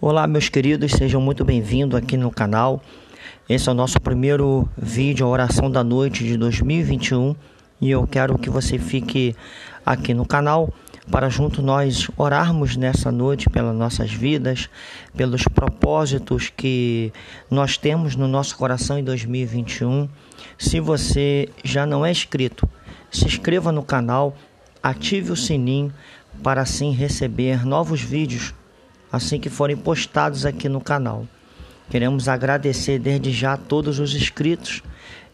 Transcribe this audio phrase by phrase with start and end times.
[0.00, 2.80] Olá, meus queridos, sejam muito bem-vindos aqui no canal.
[3.48, 7.34] Esse é o nosso primeiro vídeo, a oração da noite de 2021,
[7.80, 9.34] e eu quero que você fique
[9.84, 10.72] aqui no canal
[11.10, 14.70] para junto nós orarmos nessa noite pelas nossas vidas,
[15.16, 17.12] pelos propósitos que
[17.50, 20.08] nós temos no nosso coração em 2021.
[20.56, 22.68] Se você já não é inscrito,
[23.10, 24.36] se inscreva no canal,
[24.80, 25.92] ative o sininho
[26.40, 28.54] para assim receber novos vídeos
[29.10, 31.26] assim que forem postados aqui no canal.
[31.90, 34.82] Queremos agradecer desde já a todos os inscritos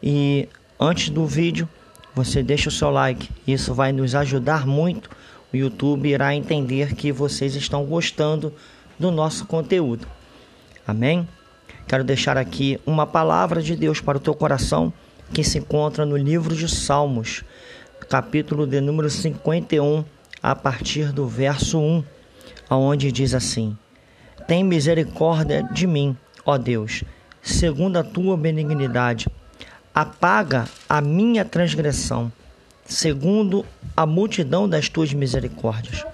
[0.03, 1.69] e antes do vídeo
[2.15, 5.11] você deixa o seu like, isso vai nos ajudar muito.
[5.53, 8.53] O YouTube irá entender que vocês estão gostando
[8.99, 10.07] do nosso conteúdo.
[10.87, 11.29] Amém?
[11.89, 14.93] Quero deixar aqui uma palavra de Deus para o teu coração
[15.33, 17.43] que se encontra no livro de Salmos,
[18.09, 20.05] capítulo de número 51,
[20.43, 22.05] a partir do verso 1,
[22.69, 23.77] aonde diz assim:
[24.47, 27.05] Tem misericórdia de mim, ó Deus,
[27.43, 29.27] segundo a tua benignidade.
[29.95, 32.33] Apaga a minha transgressão,
[32.85, 33.65] segundo
[33.97, 36.05] a multidão das tuas misericórdias.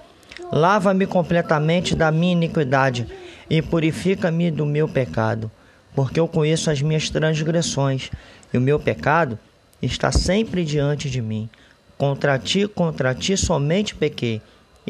[0.51, 3.07] Lava-me completamente da minha iniquidade
[3.49, 5.49] e purifica-me do meu pecado,
[5.95, 8.11] porque eu conheço as minhas transgressões
[8.53, 9.39] e o meu pecado
[9.81, 11.49] está sempre diante de mim.
[11.97, 14.41] Contra ti, contra ti somente pequei,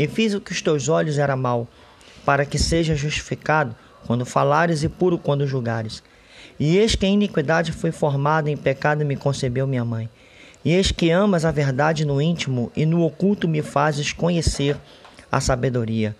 [0.01, 1.67] e fiz o que os teus olhos era mal,
[2.25, 3.75] para que seja justificado
[4.07, 6.01] quando falares e puro quando julgares.
[6.59, 10.09] E eis que a iniquidade foi formada em pecado me concebeu minha mãe.
[10.65, 14.75] E eis que amas a verdade no íntimo e no oculto me fazes conhecer
[15.31, 16.15] a sabedoria.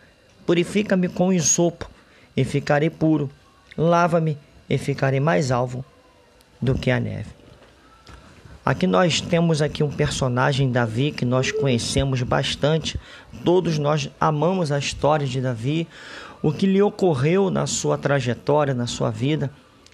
[0.45, 1.89] Purifica-me com o ensopo
[2.37, 3.31] e ficarei puro.
[3.75, 4.37] Lava-me
[4.69, 5.83] e ficarei mais alvo
[6.61, 7.40] do que a neve.
[8.63, 12.99] Aqui nós temos aqui um personagem Davi que nós conhecemos bastante.
[13.43, 15.87] Todos nós amamos a história de Davi,
[16.43, 19.49] o que lhe ocorreu na sua trajetória, na sua vida.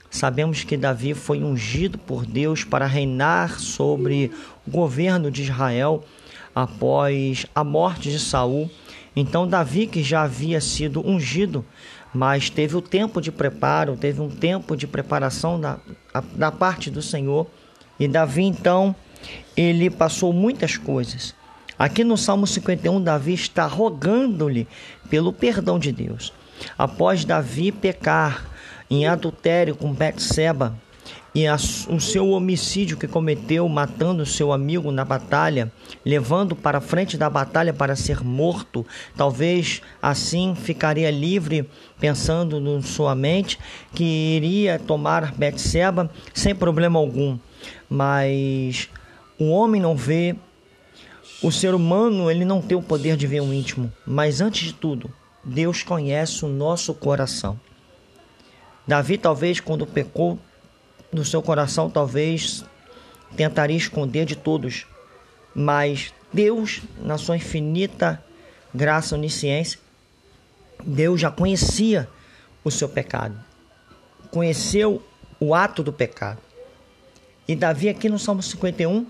[0.09, 4.31] Sabemos que Davi foi ungido por Deus para reinar sobre
[4.67, 6.03] o governo de Israel
[6.53, 8.69] após a morte de Saul.
[9.15, 11.63] Então Davi que já havia sido ungido,
[12.13, 15.79] mas teve o tempo de preparo, teve um tempo de preparação da,
[16.35, 17.47] da parte do Senhor
[17.99, 18.95] e Davi, então,
[19.55, 21.33] ele passou muitas coisas.
[21.77, 24.67] Aqui no Salmo 51, Davi está rogando-lhe
[25.09, 26.33] pelo perdão de Deus.
[26.77, 28.49] Após Davi pecar
[28.89, 30.75] em adultério com Betseba
[31.37, 35.71] e a, o seu homicídio que cometeu matando seu amigo na batalha,
[36.03, 38.83] levando para a frente da batalha para ser morto,
[39.15, 43.59] talvez assim ficaria livre pensando em sua mente
[43.93, 47.37] que iria tomar Betseba sem problema algum
[47.87, 48.89] mas
[49.37, 50.35] o homem não vê,
[51.43, 54.73] o ser humano ele não tem o poder de ver o íntimo, mas antes de
[54.73, 57.59] tudo, Deus conhece o nosso coração.
[58.87, 60.39] Davi talvez quando pecou
[61.11, 62.63] no seu coração talvez
[63.35, 64.85] tentaria esconder de todos,
[65.53, 68.23] mas Deus na sua infinita
[68.73, 69.79] graça onisciência,
[70.83, 72.07] Deus já conhecia
[72.63, 73.37] o seu pecado.
[74.29, 75.03] Conheceu
[75.39, 76.39] o ato do pecado.
[77.47, 79.07] E Davi, aqui no Salmo 51,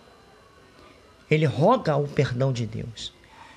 [1.30, 3.14] ele roga o perdão de Deus.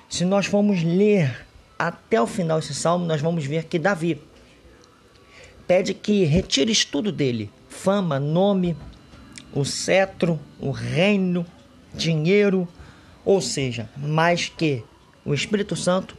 [0.09, 1.45] Se nós formos ler
[1.77, 4.21] até o final esse salmo, nós vamos ver que Davi
[5.67, 8.77] pede que retires tudo dele: fama, nome,
[9.53, 11.45] o cetro, o reino,
[11.93, 12.67] dinheiro,
[13.25, 14.83] ou seja, mais que
[15.25, 16.15] o Espírito Santo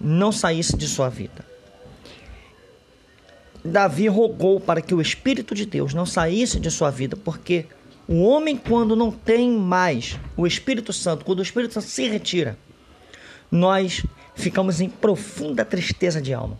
[0.00, 1.46] não saísse de sua vida.
[3.64, 7.66] Davi rogou para que o Espírito de Deus não saísse de sua vida, porque
[8.08, 12.58] o homem, quando não tem mais o Espírito Santo, quando o Espírito Santo se retira,
[13.50, 14.04] nós
[14.34, 16.58] ficamos em profunda tristeza de alma.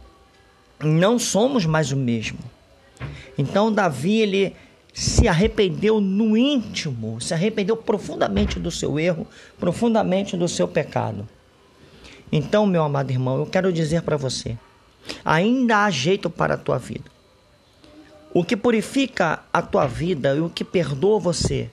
[0.79, 2.39] Não somos mais o mesmo.
[3.37, 4.57] Então, Davi, ele
[4.93, 9.27] se arrependeu no íntimo, se arrependeu profundamente do seu erro,
[9.59, 11.27] profundamente do seu pecado.
[12.31, 14.57] Então, meu amado irmão, eu quero dizer para você
[15.25, 17.11] ainda há jeito para a tua vida.
[18.35, 21.71] O que purifica a tua vida e o que perdoa você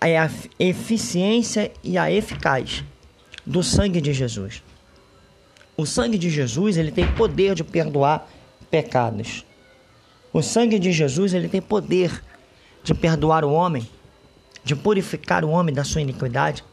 [0.00, 2.84] é a eficiência e a eficaz
[3.44, 4.62] do sangue de Jesus.
[5.76, 8.28] O sangue de Jesus, ele tem poder de perdoar
[8.70, 9.44] pecados.
[10.34, 12.20] O sangue de Jesus, ele tem poder
[12.82, 13.88] de perdoar o homem,
[14.64, 16.64] de purificar o homem da sua iniquidade,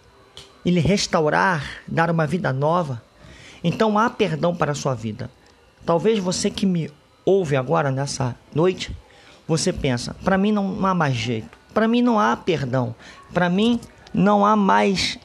[0.66, 3.04] ele restaurar, dar uma vida nova.
[3.63, 5.30] Então há perdão para a sua vida.
[5.86, 6.90] Talvez você que me
[7.24, 8.98] ouve agora nessa noite,
[9.48, 12.96] você pensa: para mim não há mais jeito, para mim não há perdão,
[13.31, 13.80] para mim
[14.12, 15.19] não há mais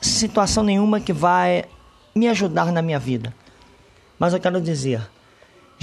[0.00, 1.66] situação nenhuma que vai
[2.14, 3.34] me ajudar na minha vida.
[4.18, 5.02] Mas eu quero dizer,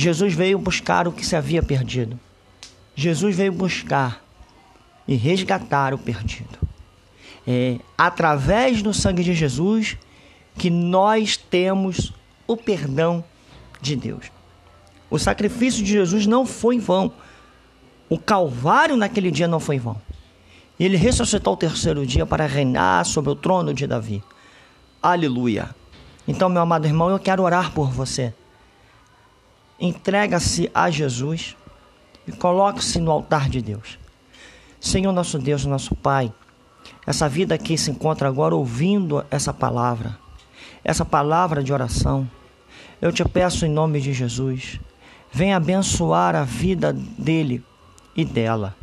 [0.01, 2.17] Jesus veio buscar o que se havia perdido.
[2.95, 4.23] Jesus veio buscar
[5.05, 6.57] e resgatar o perdido.
[7.45, 9.97] É através do sangue de Jesus
[10.57, 12.13] que nós temos
[12.47, 13.21] o perdão
[13.81, 14.31] de Deus.
[15.11, 17.11] O sacrifício de Jesus não foi em vão.
[18.07, 20.01] O Calvário naquele dia não foi em vão.
[20.79, 24.23] Ele ressuscitou o terceiro dia para reinar sobre o trono de Davi.
[25.03, 25.75] Aleluia.
[26.25, 28.33] Então, meu amado irmão, eu quero orar por você.
[29.79, 31.55] Entrega-se a Jesus
[32.27, 33.97] e coloque-se no altar de Deus.
[34.79, 36.31] Senhor nosso Deus, nosso Pai,
[37.07, 40.17] essa vida aqui se encontra agora ouvindo essa palavra,
[40.83, 42.29] essa palavra de oração.
[43.01, 44.79] Eu te peço em nome de Jesus,
[45.31, 47.63] venha abençoar a vida dele
[48.15, 48.75] e dela.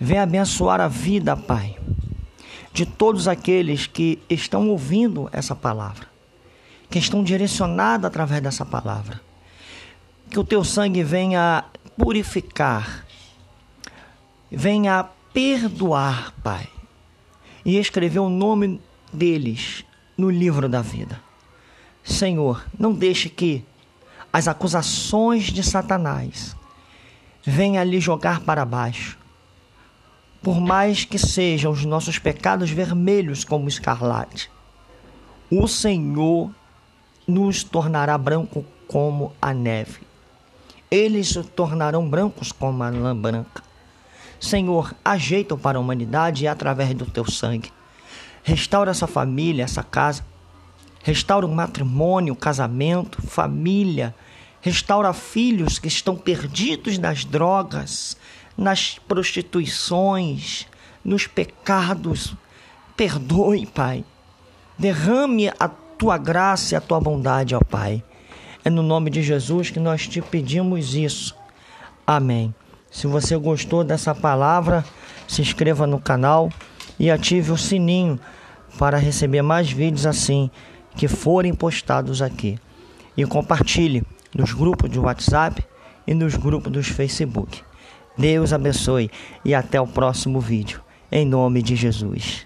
[0.00, 1.76] Venha abençoar a vida, Pai,
[2.72, 6.06] de todos aqueles que estão ouvindo essa palavra,
[6.90, 9.20] que estão direcionados através dessa palavra.
[10.34, 11.64] Que o teu sangue venha
[11.96, 13.06] purificar,
[14.50, 16.66] venha perdoar, Pai,
[17.64, 18.80] e escrever o nome
[19.12, 19.84] deles
[20.18, 21.20] no livro da vida.
[22.02, 23.64] Senhor, não deixe que
[24.32, 26.56] as acusações de Satanás
[27.44, 29.16] venham lhe jogar para baixo.
[30.42, 34.50] Por mais que sejam os nossos pecados vermelhos como escarlate,
[35.48, 36.50] o Senhor
[37.24, 40.13] nos tornará branco como a neve.
[40.94, 43.64] Eles se tornarão brancos como a lã branca.
[44.38, 47.72] Senhor, ajeita para a humanidade através do teu sangue.
[48.44, 50.24] Restaura essa família, essa casa.
[51.02, 54.14] Restaura o matrimônio, o casamento, família.
[54.60, 58.16] Restaura filhos que estão perdidos nas drogas,
[58.56, 60.68] nas prostituições,
[61.04, 62.36] nos pecados.
[62.96, 64.04] Perdoe, Pai.
[64.78, 68.00] Derrame a tua graça e a tua bondade, ó Pai.
[68.64, 71.36] É no nome de Jesus que nós te pedimos isso.
[72.06, 72.54] Amém.
[72.90, 74.82] Se você gostou dessa palavra,
[75.28, 76.48] se inscreva no canal
[76.98, 78.18] e ative o sininho
[78.78, 80.50] para receber mais vídeos assim
[80.96, 82.58] que forem postados aqui.
[83.14, 84.02] E compartilhe
[84.34, 85.62] nos grupos de WhatsApp
[86.06, 87.62] e nos grupos dos Facebook.
[88.16, 89.10] Deus abençoe
[89.44, 90.80] e até o próximo vídeo.
[91.12, 92.44] Em nome de Jesus.